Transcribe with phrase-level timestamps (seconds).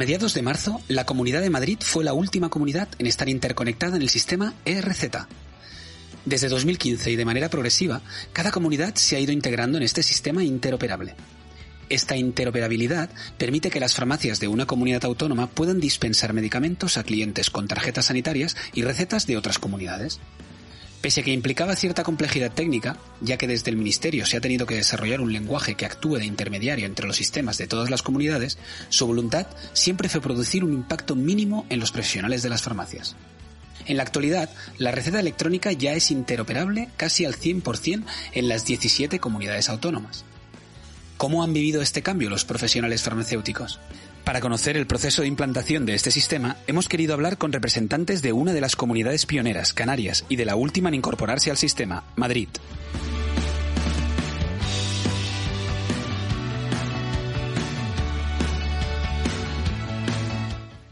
[0.00, 4.02] mediados de marzo, la Comunidad de Madrid fue la última comunidad en estar interconectada en
[4.02, 5.10] el sistema ERZ.
[6.24, 8.00] Desde 2015 y de manera progresiva,
[8.32, 11.16] cada comunidad se ha ido integrando en este sistema interoperable.
[11.90, 17.50] Esta interoperabilidad permite que las farmacias de una comunidad autónoma puedan dispensar medicamentos a clientes
[17.50, 20.18] con tarjetas sanitarias y recetas de otras comunidades.
[21.00, 24.66] Pese a que implicaba cierta complejidad técnica, ya que desde el Ministerio se ha tenido
[24.66, 28.58] que desarrollar un lenguaje que actúe de intermediario entre los sistemas de todas las comunidades,
[28.90, 33.16] su voluntad siempre fue producir un impacto mínimo en los profesionales de las farmacias.
[33.86, 38.04] En la actualidad, la receta electrónica ya es interoperable casi al 100%
[38.34, 40.26] en las 17 comunidades autónomas.
[41.16, 43.80] ¿Cómo han vivido este cambio los profesionales farmacéuticos?
[44.30, 48.32] Para conocer el proceso de implantación de este sistema, hemos querido hablar con representantes de
[48.32, 52.48] una de las comunidades pioneras, Canarias, y de la última en incorporarse al sistema, Madrid.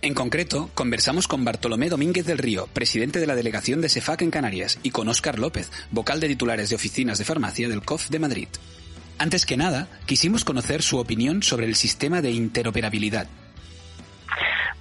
[0.00, 4.30] En concreto, conversamos con Bartolomé Domínguez del Río, presidente de la delegación de SEFAC en
[4.30, 8.20] Canarias, y con Óscar López, vocal de titulares de oficinas de farmacia del COF de
[8.20, 8.48] Madrid.
[9.18, 13.26] Antes que nada, quisimos conocer su opinión sobre el sistema de interoperabilidad.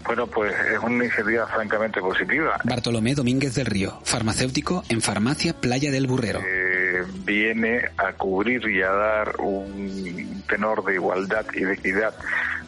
[0.05, 2.59] Bueno, pues es una iniciativa francamente positiva.
[2.63, 6.41] Bartolomé Domínguez del Río, farmacéutico en Farmacia Playa del Burrero.
[6.41, 12.13] Eh, viene a cubrir y a dar un tenor de igualdad y de equidad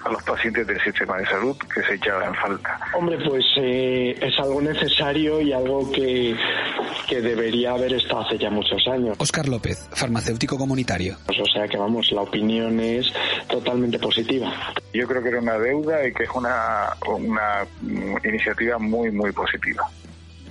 [0.06, 2.80] a los pacientes del sistema de salud que se echaba en falta.
[2.94, 6.36] Hombre, pues eh, es algo necesario y algo que,
[7.08, 9.16] que debería haber estado hace ya muchos años.
[9.20, 11.18] Óscar López, farmacéutico comunitario.
[11.26, 13.12] Pues, o sea que vamos, la opinión es
[13.48, 14.74] totalmente positiva.
[14.94, 17.68] Yo creo que era una deuda y que es una, una
[18.24, 19.90] iniciativa muy, muy positiva.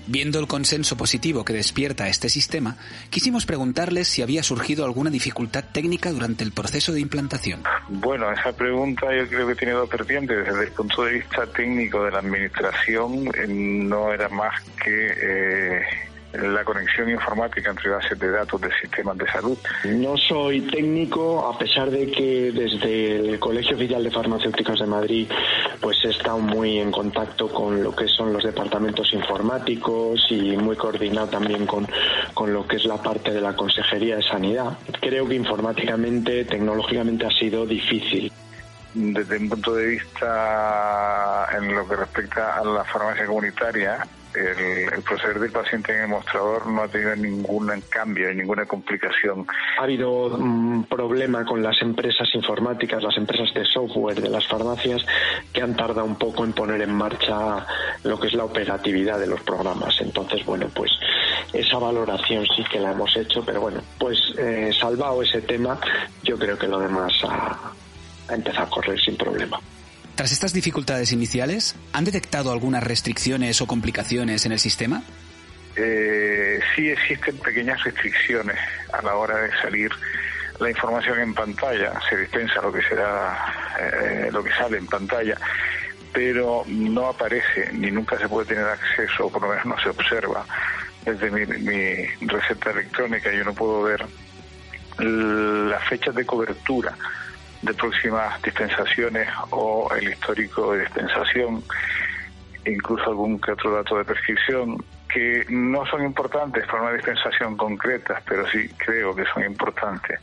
[0.06, 2.76] Viendo el consenso positivo que despierta este sistema,
[3.08, 7.62] quisimos preguntarles si había surgido alguna dificultad técnica durante el proceso de implantación.
[7.88, 10.44] Bueno, esa pregunta yo creo que tiene dos vertientes.
[10.44, 15.82] Desde el punto de vista técnico de la administración, eh, no era más que eh,
[16.42, 19.58] la conexión informática entre bases de datos de sistemas de salud.
[19.84, 25.28] No soy técnico, a pesar de que desde el Colegio Oficial de Farmacéuticos de Madrid
[25.80, 30.76] pues he estado muy en contacto con lo que son los departamentos informáticos y muy
[30.76, 31.86] coordinado también con,
[32.32, 34.78] con lo que es la parte de la Consejería de Sanidad.
[35.00, 38.32] Creo que informáticamente, tecnológicamente ha sido difícil
[38.94, 45.02] desde un punto de vista en lo que respecta a la farmacia comunitaria, el, el,
[45.02, 49.46] proceder del paciente en el mostrador no ha tenido ningún cambio, ninguna complicación.
[49.78, 55.04] Ha habido un problema con las empresas informáticas, las empresas de software de las farmacias,
[55.52, 57.66] que han tardado un poco en poner en marcha
[58.02, 60.00] lo que es la operatividad de los programas.
[60.00, 60.92] Entonces, bueno, pues
[61.52, 65.78] esa valoración sí que la hemos hecho, pero bueno, pues eh, salvado ese tema,
[66.22, 67.72] yo creo que lo demás ha
[68.34, 69.60] empezado a correr sin problema.
[70.14, 75.02] Tras estas dificultades iniciales, ¿han detectado algunas restricciones o complicaciones en el sistema?
[75.74, 78.56] Eh, sí existen pequeñas restricciones
[78.92, 79.90] a la hora de salir
[80.60, 85.36] la información en pantalla, se dispensa lo que será eh, lo que sale en pantalla,
[86.12, 89.88] pero no aparece ni nunca se puede tener acceso, o por lo menos no se
[89.88, 90.46] observa
[91.04, 93.32] desde mi, mi receta electrónica.
[93.32, 94.06] Yo no puedo ver
[94.98, 96.96] las fechas de cobertura
[97.64, 101.62] de próximas dispensaciones o el histórico de dispensación,
[102.66, 104.76] incluso algún que otro dato de prescripción,
[105.12, 110.20] que no son importantes para una dispensación concreta, pero sí creo que son importantes.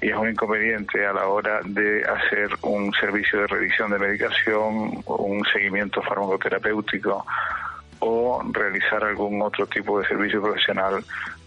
[0.00, 5.02] Y es un inconveniente a la hora de hacer un servicio de revisión de medicación
[5.06, 7.26] o un seguimiento farmacoterapéutico
[8.00, 11.02] o realizar algún otro tipo de servicio profesional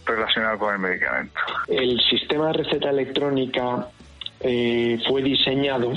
[0.06, 1.40] relacionado con el medicamento.
[1.68, 3.88] El sistema de receta electrónica
[4.44, 5.92] eh, fue diseñado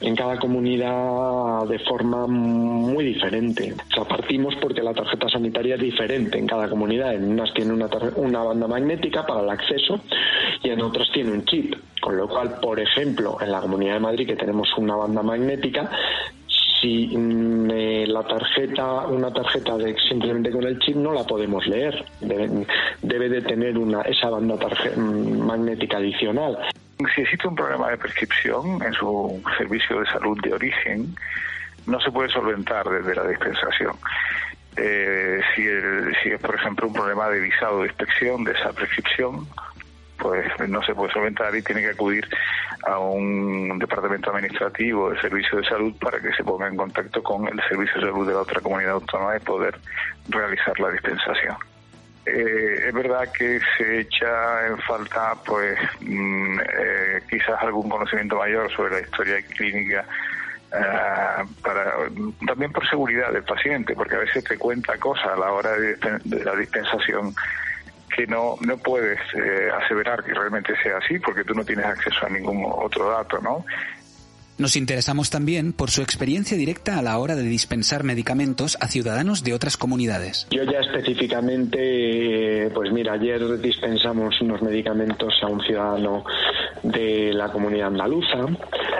[0.00, 3.74] en cada comunidad de forma muy diferente.
[3.90, 7.14] O sea, partimos porque la tarjeta sanitaria es diferente en cada comunidad.
[7.14, 10.00] En unas tiene una, una banda magnética para el acceso
[10.62, 11.74] y en otras tiene un chip.
[12.00, 15.90] Con lo cual, por ejemplo, en la Comunidad de Madrid, que tenemos una banda magnética,
[16.80, 21.66] si mm, eh, la tarjeta, una tarjeta de simplemente con el chip no la podemos
[21.66, 24.56] leer, debe, de tener una, esa banda
[24.96, 26.58] mm, magnética adicional.
[27.14, 31.14] Si existe un problema de prescripción en su servicio de salud de origen,
[31.86, 33.96] no se puede solventar desde la dispensación.
[34.76, 35.62] Eh, si,
[36.22, 39.46] si es, por ejemplo, un problema de visado de inspección de esa prescripción,
[40.18, 42.28] pues no se puede solventar y tiene que acudir
[42.86, 47.48] a un departamento administrativo de servicio de salud para que se ponga en contacto con
[47.48, 49.78] el servicio de salud de la otra comunidad autónoma y poder
[50.28, 51.56] realizar la dispensación.
[52.26, 58.70] Eh, es verdad que se echa en falta, pues, mm, eh, quizás algún conocimiento mayor
[58.72, 60.04] sobre la historia clínica
[60.72, 61.94] eh, para
[62.46, 65.96] también por seguridad del paciente, porque a veces te cuenta cosas a la hora de,
[66.44, 67.34] la dispensación
[68.14, 72.26] que no, no puedes eh, aseverar que realmente sea así porque tú no tienes acceso
[72.26, 73.64] a ningún otro dato, ¿no?
[74.60, 79.42] Nos interesamos también por su experiencia directa a la hora de dispensar medicamentos a ciudadanos
[79.42, 80.46] de otras comunidades.
[80.50, 86.24] Yo ya específicamente, pues mira, ayer dispensamos unos medicamentos a un ciudadano
[86.82, 88.44] de la comunidad andaluza.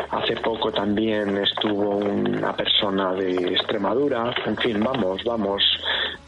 [0.08, 4.34] Hace poco también estuvo una persona de Extremadura.
[4.46, 5.62] En fin, vamos, vamos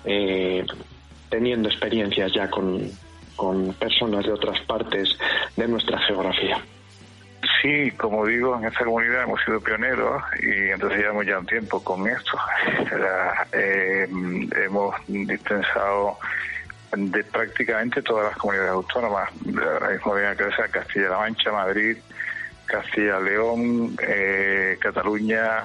[0.05, 0.63] eh,
[1.31, 2.87] teniendo experiencias ya con
[3.79, 5.17] personas de otras partes
[5.57, 6.63] de nuestra geografía.
[7.63, 11.83] Sí, como digo, en esta comunidad hemos sido pioneros y entonces llevamos ya un tiempo
[11.83, 12.37] con esto.
[13.53, 14.09] Eh,
[14.65, 16.19] hemos dispensado
[16.97, 19.31] de prácticamente todas las comunidades autónomas.
[19.57, 21.97] Ahora mismo viene crecer Castilla-La Mancha, Madrid,
[22.67, 25.65] Castilla-León, eh, Cataluña,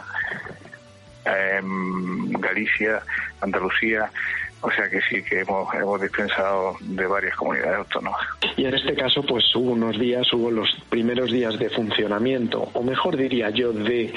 [1.26, 3.02] em, Galicia,
[3.42, 4.12] Andalucía.
[4.62, 8.22] O sea que sí, que hemos, hemos dispensado de varias comunidades autónomas.
[8.56, 12.82] Y en este caso, pues hubo unos días, hubo los primeros días de funcionamiento, o
[12.82, 14.12] mejor diría yo, de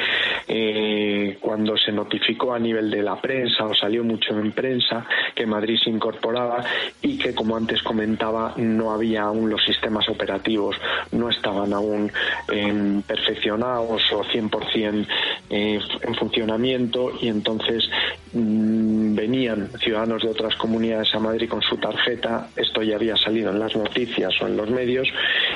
[0.48, 5.46] eh, cuando se notificó a nivel de la prensa o salió mucho en prensa que
[5.46, 6.64] Madrid se incorporaba
[7.02, 10.76] y que, como antes comentaba, no había aún los sistemas operativos,
[11.12, 12.10] no estaban aún
[12.50, 15.06] eh, perfeccionados o 100%
[15.50, 17.88] eh, en funcionamiento y entonces
[18.32, 23.50] mm, venían ciudadanos de otras comunidades a Madrid con su tarjeta, esto ya había salido
[23.50, 25.08] en las noticias o en los medios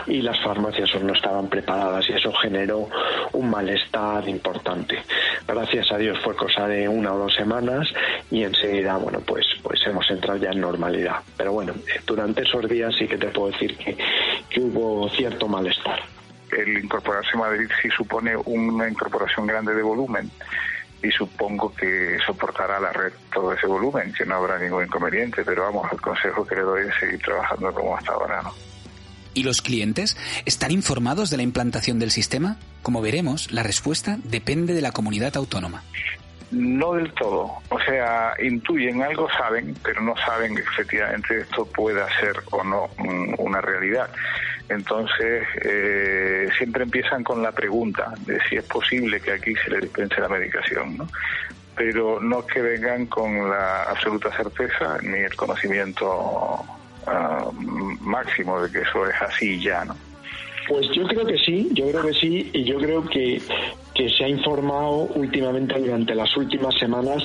[0.07, 2.89] y las farmacias no estaban preparadas y eso generó
[3.33, 4.99] un malestar importante.
[5.47, 7.89] Gracias a Dios fue cosa de una o dos semanas
[8.31, 11.17] y enseguida, bueno, pues, pues hemos entrado ya en normalidad.
[11.37, 11.75] Pero bueno,
[12.07, 13.97] durante esos días sí que te puedo decir que,
[14.49, 16.01] que hubo cierto malestar.
[16.57, 20.31] El incorporarse a Madrid sí supone una incorporación grande de volumen
[21.05, 25.65] y supongo que soportará la red todo ese volumen, que no habrá ningún inconveniente, pero
[25.65, 28.53] vamos, el consejo que le doy es seguir trabajando como hasta ahora, ¿no?
[29.35, 30.17] ¿Y los clientes
[30.47, 32.57] están informados de la implantación del sistema?
[32.83, 35.83] Como veremos, la respuesta depende de la comunidad autónoma.
[36.53, 37.51] No del todo.
[37.69, 42.89] O sea, intuyen algo, saben, pero no saben que efectivamente esto pueda ser o no
[43.39, 44.09] una realidad.
[44.69, 49.81] Entonces, eh, siempre empiezan con la pregunta de si es posible que aquí se le
[49.81, 51.09] dispense la medicación, ¿no?
[51.77, 56.65] Pero no que vengan con la absoluta certeza ni el conocimiento
[57.07, 57.51] ah,
[58.01, 59.97] máximo de que eso es así ya, ¿no?
[60.69, 63.43] Pues yo creo que sí, yo creo que sí, y yo creo que,
[63.95, 67.23] que se ha informado últimamente durante las últimas semanas,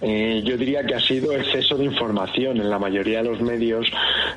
[0.00, 3.86] eh, yo diría que ha sido exceso de información en la mayoría de los medios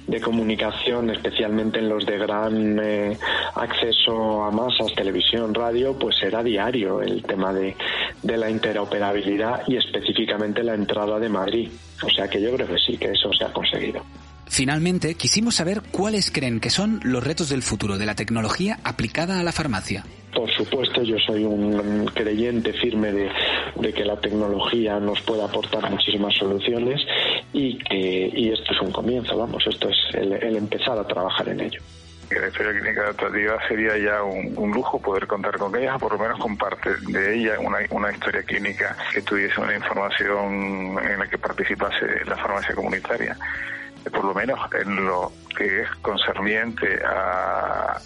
[0.05, 3.17] de comunicación, especialmente en los de gran eh,
[3.55, 7.75] acceso a masas, televisión, radio, pues era diario el tema de,
[8.21, 11.69] de la interoperabilidad y específicamente la entrada de Madrid.
[12.03, 14.03] O sea que yo creo que sí, que eso se ha conseguido.
[14.47, 19.39] Finalmente, quisimos saber cuáles creen que son los retos del futuro de la tecnología aplicada
[19.39, 20.03] a la farmacia.
[20.39, 26.33] Por supuesto, yo soy un creyente firme de, que la tecnología nos puede aportar muchísimas
[26.33, 27.01] soluciones
[27.51, 31.59] y que y esto es un comienzo, vamos, esto es el, empezar a trabajar en
[31.59, 31.81] ello.
[32.31, 36.19] La historia clínica adaptativa sería ya un, lujo poder contar con ella, o por lo
[36.19, 41.27] menos con parte de ella, una, una historia clínica que tuviese una información en la
[41.27, 43.35] que participase la farmacia comunitaria
[44.09, 47.97] por lo menos en lo que es concerniente a,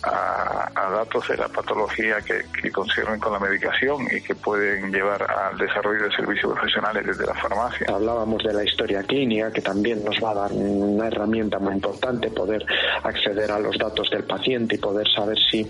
[0.73, 5.57] datos de la patología que, que, conciernen con la medicación y que pueden llevar al
[5.57, 7.87] desarrollo de servicios profesionales desde la farmacia.
[7.89, 12.29] Hablábamos de la historia clínica, que también nos va a dar una herramienta muy importante,
[12.29, 12.63] poder
[13.03, 15.67] acceder a los datos del paciente y poder saber si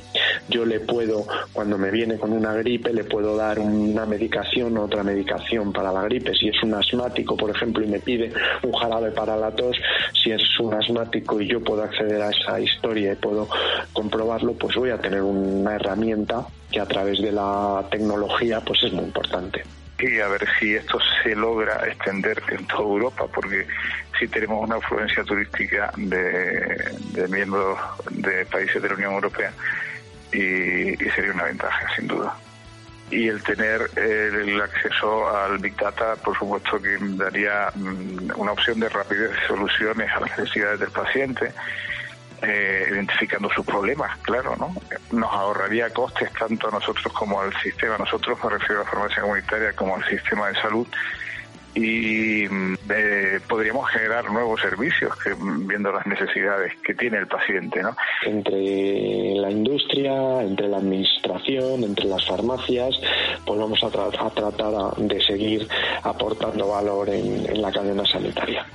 [0.49, 4.83] yo le puedo, cuando me viene con una gripe, le puedo dar una medicación o
[4.83, 6.33] otra medicación para la gripe.
[6.35, 9.77] Si es un asmático, por ejemplo, y me pide un jarabe para la tos,
[10.21, 13.47] si es un asmático y yo puedo acceder a esa historia y puedo
[13.91, 18.93] comprobarlo, pues voy a tener una herramienta que a través de la tecnología pues es
[18.93, 19.63] muy importante.
[19.99, 23.65] y a ver si esto se logra extender en toda Europa, porque
[24.19, 27.77] si tenemos una afluencia turística de, de miembros
[28.11, 29.53] de países de la Unión Europea
[30.31, 32.35] y, sería una ventaja, sin duda
[33.13, 38.79] y el tener el acceso al Big Data, por supuesto que daría mm, una opción
[38.79, 41.51] de rapidez de soluciones a las necesidades del paciente
[42.41, 44.75] eh, identificando sus problemas, claro, ¿no?
[45.11, 49.21] Nos ahorraría costes tanto a nosotros como al sistema, nosotros me refiero a la farmacia
[49.21, 50.87] comunitaria como al sistema de salud
[51.75, 57.95] y eh, podríamos generar nuevos servicios que, viendo las necesidades que tiene el paciente, ¿no?
[58.25, 62.99] Entre la industria, entre la administración, entre las farmacias,
[63.45, 65.67] pues vamos a, tratar de seguir
[66.03, 68.65] aportando valor en la cadena sanitaria.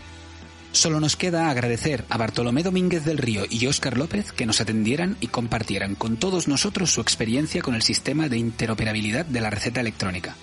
[0.72, 5.16] Solo nos queda agradecer a Bartolomé Domínguez del Río y Óscar López que nos atendieran
[5.20, 9.80] y compartieran con todos nosotros su experiencia con el sistema de interoperabilidad de la receta
[9.80, 10.36] electrónica.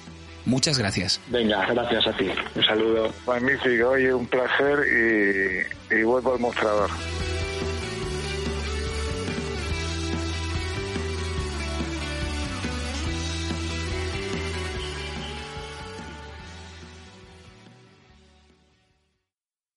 [0.45, 1.19] Muchas gracias.
[1.27, 2.29] Venga, gracias a ti.
[2.55, 3.13] Un saludo.
[3.25, 4.79] Magnífico, oye, un placer
[5.91, 6.89] y, y vuelvo al mostrador.